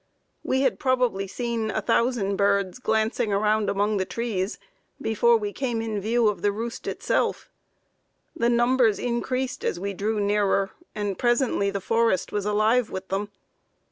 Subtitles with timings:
[0.43, 4.57] We had probably seen a thousand birds glancing around among the trees,
[4.99, 7.51] before we came in view of the roost itself.
[8.35, 13.29] The numbers increased as we drew nearer, and presently the forest was alive with them.